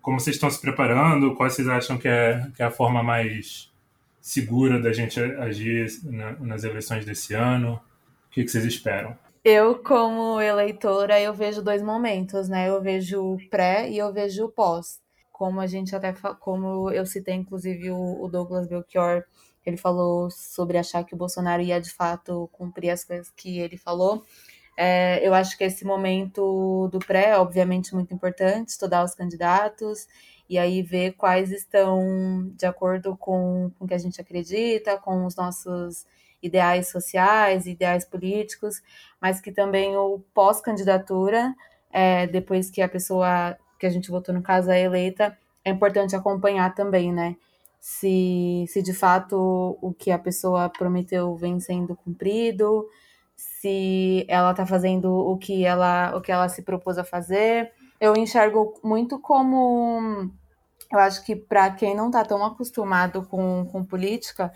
[0.03, 3.73] como vocês estão se preparando, quais vocês acham que é, que é a forma mais
[4.21, 5.87] segura da gente agir
[6.39, 7.81] nas eleições desse ano?
[8.27, 9.17] O que, vocês esperam?
[9.45, 12.69] Eu, como eleitora, eu vejo dois momentos, né?
[12.69, 15.01] Eu vejo o pré e eu vejo o pós.
[15.33, 19.25] Como a gente até como eu citei, inclusive, o Douglas Belchior,
[19.65, 23.79] ele falou sobre achar que o Bolsonaro ia de fato cumprir as coisas que ele
[23.79, 24.25] falou.
[24.77, 30.07] É, eu acho que esse momento do pré é obviamente muito importante, estudar os candidatos
[30.49, 35.27] e aí ver quais estão de acordo com, com o que a gente acredita, com
[35.27, 36.07] os nossos
[36.43, 38.83] ideais sociais, ideais políticos,
[39.21, 41.55] mas que também o pós-candidatura,
[41.93, 46.15] é, depois que a pessoa que a gente votou no caso é eleita, é importante
[46.15, 47.37] acompanhar também, né?
[47.79, 52.87] Se, se de fato o que a pessoa prometeu vem sendo cumprido,
[53.35, 57.73] se ela está fazendo o que ela, o que ela se propôs a fazer.
[57.99, 60.31] Eu enxergo muito como
[60.93, 64.53] eu acho que para quem não está tão acostumado com, com política,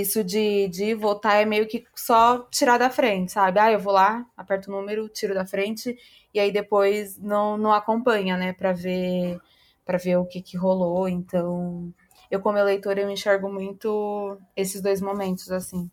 [0.00, 3.58] isso de, de votar é meio que só tirar da frente, sabe?
[3.58, 5.96] Ah, eu vou lá, aperto o número, tiro da frente,
[6.32, 9.40] e aí depois não, não acompanha, né, para ver
[9.84, 11.08] para ver o que, que rolou.
[11.08, 11.92] Então,
[12.30, 15.90] eu como eleitora eu enxergo muito esses dois momentos assim.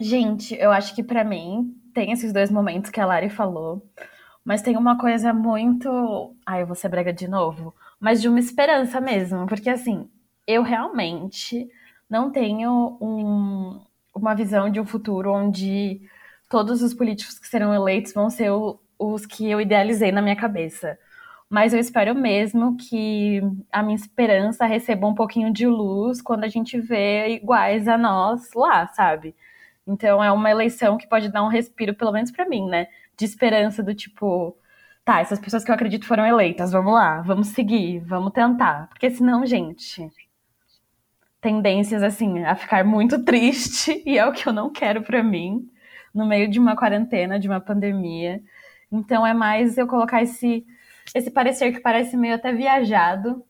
[0.00, 3.82] Gente, eu acho que para mim tem esses dois momentos que a Lari falou,
[4.44, 8.38] mas tem uma coisa muito, ai, eu vou ser brega de novo mas de uma
[8.38, 10.08] esperança mesmo, porque assim,
[10.46, 11.68] eu realmente
[12.08, 13.80] não tenho um,
[14.14, 16.00] uma visão de um futuro onde
[16.48, 20.36] todos os políticos que serão eleitos vão ser o, os que eu idealizei na minha
[20.36, 20.98] cabeça.
[21.50, 23.40] mas eu espero mesmo que
[23.72, 28.52] a minha esperança receba um pouquinho de luz quando a gente vê iguais a nós
[28.54, 29.34] lá, sabe?
[29.86, 32.88] Então é uma eleição que pode dar um respiro, pelo menos para mim, né?
[33.16, 34.56] De esperança do tipo,
[35.04, 38.88] tá, essas pessoas que eu acredito foram eleitas, vamos lá, vamos seguir, vamos tentar.
[38.88, 40.10] Porque senão, gente,
[41.46, 45.70] tendências assim a ficar muito triste e é o que eu não quero para mim
[46.12, 48.42] no meio de uma quarentena, de uma pandemia.
[48.90, 50.66] Então é mais eu colocar esse
[51.14, 53.44] esse parecer que parece meio até viajado,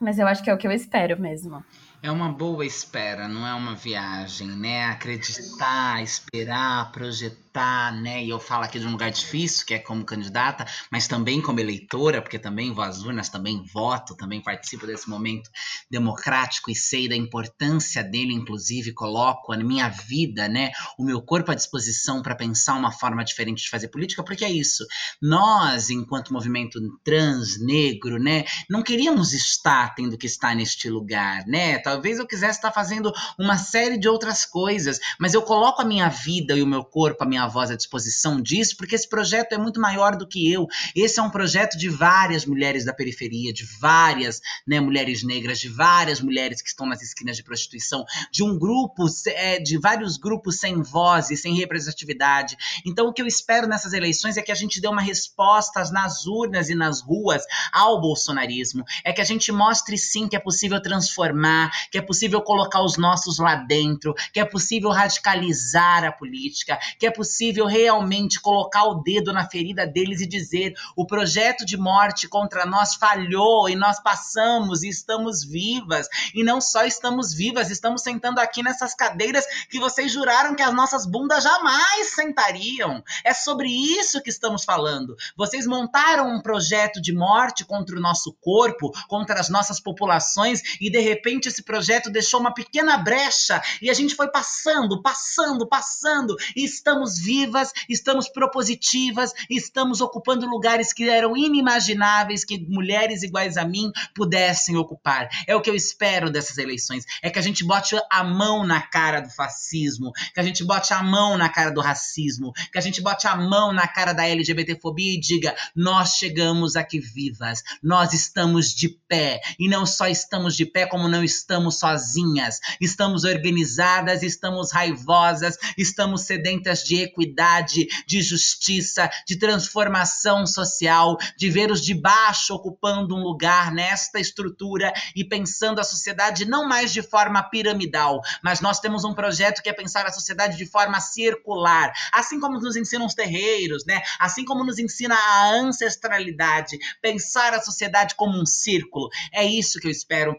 [0.00, 1.62] mas eu acho que é o que eu espero mesmo.
[2.00, 4.84] É uma boa espera, não é uma viagem, né?
[4.84, 7.48] Acreditar, esperar, projetar
[7.92, 8.24] né?
[8.24, 11.58] E eu falo aqui de um lugar difícil, que é como candidata, mas também como
[11.58, 15.50] eleitora, porque também vou às urnas, também voto, também participo desse momento
[15.90, 20.70] democrático e sei da importância dele, inclusive coloco a minha vida, né?
[20.98, 24.50] O meu corpo à disposição para pensar uma forma diferente de fazer política, porque é
[24.50, 24.86] isso.
[25.20, 28.44] Nós, enquanto movimento trans, negro, né?
[28.70, 31.78] Não queríamos estar tendo que estar neste lugar, né?
[31.88, 36.08] Talvez eu quisesse estar fazendo uma série de outras coisas, mas eu coloco a minha
[36.08, 39.58] vida e o meu corpo, a minha voz à disposição disso, porque esse projeto é
[39.58, 40.66] muito maior do que eu.
[40.94, 45.68] Esse é um projeto de várias mulheres da periferia, de várias né, mulheres negras, de
[45.68, 50.60] várias mulheres que estão nas esquinas de prostituição, de um grupo, é, de vários grupos
[50.60, 52.54] sem voz e sem representatividade.
[52.84, 56.26] Então, o que eu espero nessas eleições é que a gente dê uma resposta nas
[56.26, 58.84] urnas e nas ruas ao bolsonarismo.
[59.04, 62.96] É que a gente mostre sim que é possível transformar, que é possível colocar os
[62.96, 69.02] nossos lá dentro, que é possível radicalizar a política, que é possível realmente colocar o
[69.02, 74.00] dedo na ferida deles e dizer: o projeto de morte contra nós falhou e nós
[74.00, 76.08] passamos e estamos vivas.
[76.34, 80.74] E não só estamos vivas, estamos sentando aqui nessas cadeiras que vocês juraram que as
[80.74, 83.02] nossas bundas jamais sentariam.
[83.24, 85.16] É sobre isso que estamos falando.
[85.36, 90.90] Vocês montaram um projeto de morte contra o nosso corpo, contra as nossas populações, e
[90.90, 96.34] de repente esse projeto deixou uma pequena brecha e a gente foi passando, passando, passando,
[96.56, 103.66] e estamos vivas, estamos propositivas, estamos ocupando lugares que eram inimagináveis que mulheres iguais a
[103.66, 105.28] mim pudessem ocupar.
[105.46, 108.80] É o que eu espero dessas eleições, é que a gente bote a mão na
[108.80, 112.80] cara do fascismo, que a gente bote a mão na cara do racismo, que a
[112.82, 118.14] gente bote a mão na cara da LGBTfobia e diga: nós chegamos aqui vivas, nós
[118.14, 119.40] estamos de pé.
[119.58, 126.22] E não só estamos de pé, como não estamos sozinhas, estamos organizadas, estamos raivosas, estamos
[126.22, 133.22] sedentas de equidade, de justiça, de transformação social, de ver os de baixo ocupando um
[133.22, 139.04] lugar nesta estrutura e pensando a sociedade não mais de forma piramidal, mas nós temos
[139.04, 143.14] um projeto que é pensar a sociedade de forma circular, assim como nos ensinam os
[143.14, 144.00] terreiros, né?
[144.18, 149.08] Assim como nos ensina a ancestralidade, pensar a sociedade como um círculo.
[149.32, 150.36] É isso que eu espero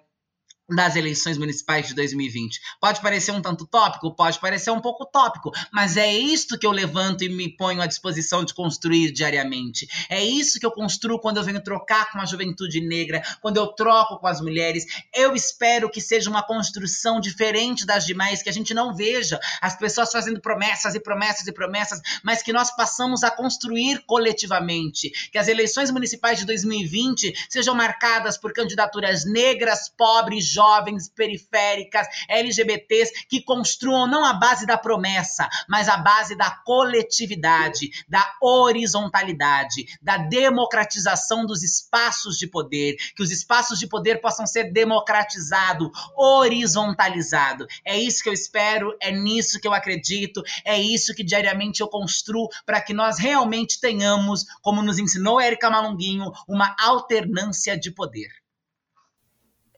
[0.69, 2.59] das eleições municipais de 2020.
[2.79, 6.71] Pode parecer um tanto tópico, pode parecer um pouco tópico, mas é isto que eu
[6.71, 9.87] levanto e me ponho à disposição de construir diariamente.
[10.09, 13.67] É isso que eu construo quando eu venho trocar com a juventude negra, quando eu
[13.67, 14.85] troco com as mulheres.
[15.13, 19.77] Eu espero que seja uma construção diferente das demais, que a gente não veja as
[19.77, 25.09] pessoas fazendo promessas e promessas e promessas, mas que nós passamos a construir coletivamente.
[25.31, 33.27] Que as eleições municipais de 2020 sejam marcadas por candidaturas negras, pobres, jovens, periféricas, LGBTs,
[33.29, 40.17] que construam não a base da promessa, mas a base da coletividade, da horizontalidade, da
[40.17, 47.67] democratização dos espaços de poder, que os espaços de poder possam ser democratizados, horizontalizados.
[47.85, 51.87] É isso que eu espero, é nisso que eu acredito, é isso que diariamente eu
[51.87, 58.38] construo para que nós realmente tenhamos, como nos ensinou Érica Malunguinho, uma alternância de poder.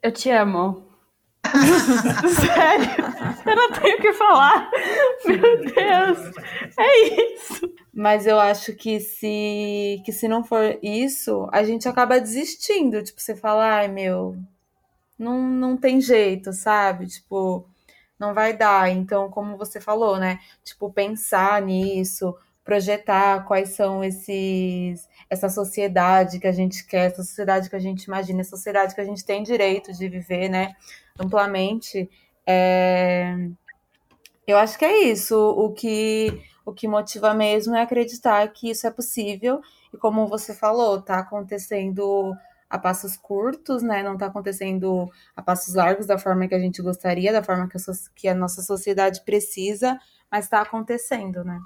[0.04, 0.84] Eu te amo.
[1.46, 2.90] Sério,
[3.46, 4.72] eu não tenho o que falar.
[5.26, 6.36] Meu Deus,
[6.78, 7.72] é isso.
[7.94, 13.04] Mas eu acho que se, que se não for isso, a gente acaba desistindo.
[13.04, 14.38] Tipo, você fala, ai meu,
[15.20, 17.06] não, não tem jeito, sabe?
[17.08, 17.68] Tipo,
[18.20, 18.90] não vai dar.
[18.90, 20.40] Então, como você falou, né?
[20.64, 22.36] Tipo, pensar nisso,
[22.72, 28.06] projetar quais são esses essa sociedade que a gente quer, essa sociedade que a gente
[28.06, 30.74] imagina, essa sociedade que a gente tem direito de viver, né,
[31.20, 32.10] amplamente.
[32.48, 33.36] É...
[34.48, 35.36] Eu acho que é isso.
[35.38, 39.60] O que o que motiva mesmo é acreditar que isso é possível
[39.94, 42.34] e como você falou, tá acontecendo
[42.70, 44.02] a passos curtos, né?
[44.02, 47.76] Não tá acontecendo a passos largos da forma que a gente gostaria, da forma que
[47.76, 47.82] a,
[48.16, 50.00] que a nossa sociedade precisa,
[50.32, 51.60] mas está acontecendo, né?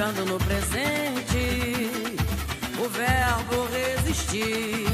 [0.00, 1.90] Conjugando no presente
[2.78, 4.86] o verbo resistir.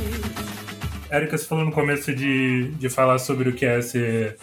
[1.09, 4.37] Érica, você falou no começo de, de falar sobre o que é ser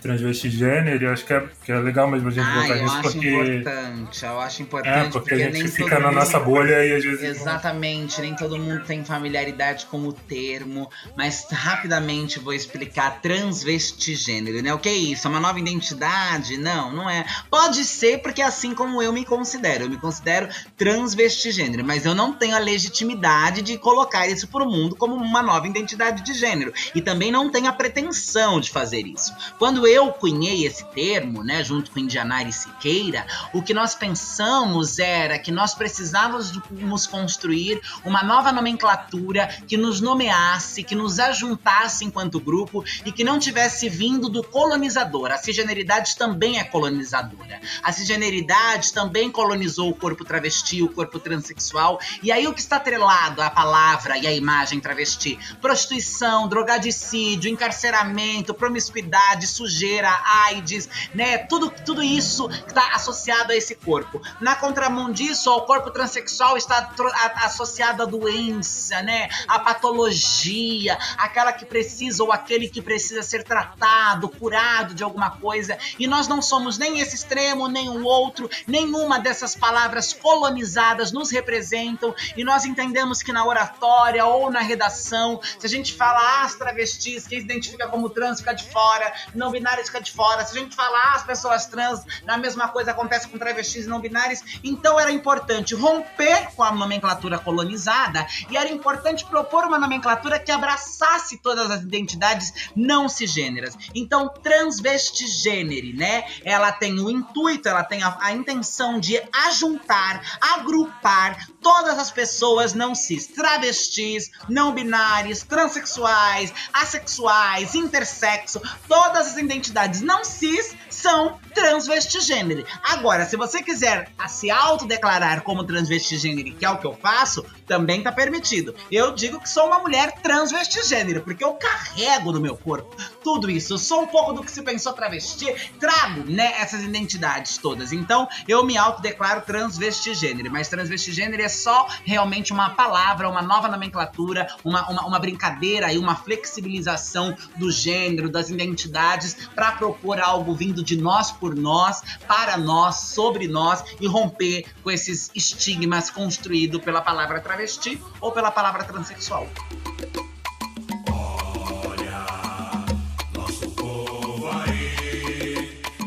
[0.00, 3.02] transvesti gênero, eu acho que é, que é legal mesmo a gente Ah, botar eu
[3.02, 3.28] porque.
[3.28, 5.06] importante, eu acho importante.
[5.08, 7.22] É, porque a gente nem fica todo na mundo- nossa bolha e às vezes.
[7.22, 14.72] Exatamente, nem todo mundo tem familiaridade com o termo, mas rapidamente vou explicar transvestigênero, né?
[14.72, 15.26] O que é isso?
[15.26, 16.56] É uma nova identidade?
[16.56, 17.24] Não, não é.
[17.50, 22.14] Pode ser porque é assim como eu me considero, eu me considero transvestigênero, mas eu
[22.14, 26.72] não tenho a legitimidade de colocar isso pro mundo como uma nova identidade de gênero
[26.94, 29.34] e também não tenho a pretensão de fazer isso.
[29.58, 34.98] Quando eu cunhei esse termo, né, junto com Indianara e Siqueira, o que nós pensamos
[34.98, 42.40] era que nós precisávamos construir uma nova nomenclatura que nos nomeasse, que nos ajuntasse enquanto
[42.40, 45.32] grupo e que não tivesse vindo do colonizador.
[45.32, 47.60] A cisgeneridade também é colonizadora.
[47.82, 51.98] A cisgeneridade também colonizou o corpo travesti, o corpo transexual.
[52.22, 55.38] E aí o que está atrelado à palavra e à imagem travesti?
[55.60, 61.38] Prostituição, drogadicídio, encarceramento, promiscuidade, sujeira, AIDS, né?
[61.38, 64.20] Tudo, tudo isso está associado a esse corpo.
[64.40, 69.28] Na contramão disso, o corpo transexual está a- associado à doença, né?
[69.46, 75.78] À patologia, aquela que precisa ou aquele que precisa ser tratado, curado de alguma coisa.
[75.98, 81.30] E nós não somos nem esse extremo, nem o outro, nenhuma dessas palavras colonizadas nos
[81.30, 82.14] representam.
[82.36, 87.26] E nós entendemos que na oratória ou na redação, se a gente fala as travestis,
[87.26, 90.44] quem se identifica como trans fica de fora, não binários fica de fora.
[90.44, 94.40] Se a gente falar as pessoas trans, a mesma coisa acontece com travestis não binários.
[94.64, 100.50] Então era importante romper com a nomenclatura colonizada e era importante propor uma nomenclatura que
[100.50, 103.76] abraçasse todas as identidades não cisgêneras.
[103.94, 106.24] Então, transvestigênere, né?
[106.44, 112.74] Ela tem o intuito, ela tem a, a intenção de ajuntar, agrupar todas as pessoas
[112.74, 122.64] não cis, travestis, não binários, transexuais, assexuais, intersexo, todas as identidades não cis são transvestigênero.
[122.84, 128.00] Agora, se você quiser se autodeclarar como transvestigênero, que é o que eu faço, também
[128.00, 128.74] tá permitido.
[128.90, 133.74] Eu digo que sou uma mulher transvestigênero, porque eu carrego no meu corpo tudo isso.
[133.74, 137.92] Eu sou um pouco do que se pensou travesti, trago, né, essas identidades todas.
[137.92, 144.46] Então, eu me autodeclaro transvestigênero, mas transvestigênero é só realmente uma palavra, uma nova nomenclatura,
[144.64, 150.82] uma, uma, uma brincadeira e uma flexibilização do gênero, das identidades, para propor algo vindo
[150.82, 157.00] de nós por nós, para nós, sobre nós e romper com esses estigmas construídos pela
[157.00, 159.46] palavra travesti ou pela palavra transexual.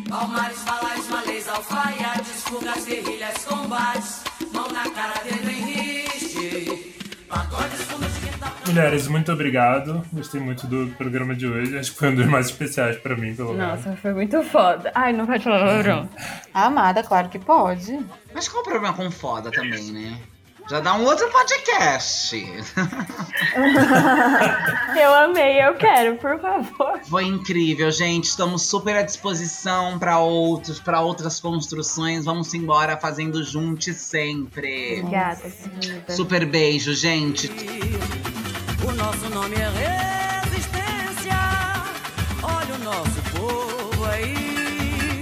[0.10, 4.24] Palmares, malês, alfaiates, fugas, guerrilhas, combates,
[8.72, 10.02] Mulheres, muito obrigado.
[10.14, 11.78] Gostei muito do programa de hoje.
[11.78, 13.84] Acho que foi um dos mais especiais pra mim, pelo menos.
[13.84, 14.90] Nossa, foi muito foda.
[14.96, 16.10] Ai, não pode falar palavrão.
[16.54, 18.00] Amada, claro que pode.
[18.34, 20.18] Mas qual o problema com foda também, né?
[20.70, 22.34] Já dá um outro podcast.
[24.98, 27.00] Eu amei, eu quero, por favor.
[27.10, 28.26] Foi incrível, gente.
[28.26, 32.24] Estamos super à disposição para outros, para outras construções.
[32.26, 35.00] Vamos embora fazendo juntos sempre.
[35.00, 36.14] Obrigada, querida.
[36.14, 37.50] Super beijo, gente.
[38.84, 39.70] O nosso nome é
[40.44, 41.38] resistência.
[42.42, 45.22] Olha o nosso povo aí.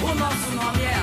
[0.00, 1.01] O nosso nome é